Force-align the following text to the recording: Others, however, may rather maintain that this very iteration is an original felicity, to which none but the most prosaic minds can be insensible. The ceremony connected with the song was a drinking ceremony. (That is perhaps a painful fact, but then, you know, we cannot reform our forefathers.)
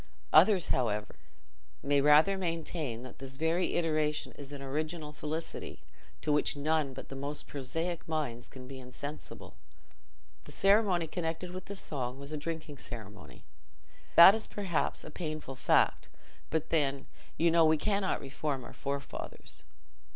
Others, 0.33 0.69
however, 0.69 1.15
may 1.83 2.01
rather 2.01 2.35
maintain 2.35 3.03
that 3.03 3.19
this 3.19 3.37
very 3.37 3.75
iteration 3.75 4.31
is 4.31 4.51
an 4.51 4.59
original 4.59 5.13
felicity, 5.13 5.83
to 6.21 6.31
which 6.31 6.55
none 6.57 6.91
but 6.95 7.09
the 7.09 7.15
most 7.15 7.45
prosaic 7.47 8.07
minds 8.07 8.49
can 8.49 8.67
be 8.67 8.79
insensible. 8.79 9.53
The 10.45 10.51
ceremony 10.53 11.05
connected 11.05 11.51
with 11.51 11.65
the 11.65 11.75
song 11.75 12.17
was 12.19 12.31
a 12.31 12.37
drinking 12.37 12.79
ceremony. 12.79 13.43
(That 14.15 14.33
is 14.33 14.47
perhaps 14.47 15.03
a 15.03 15.11
painful 15.11 15.53
fact, 15.53 16.09
but 16.49 16.71
then, 16.71 17.05
you 17.37 17.51
know, 17.51 17.63
we 17.63 17.77
cannot 17.77 18.21
reform 18.21 18.63
our 18.63 18.73
forefathers.) 18.73 19.65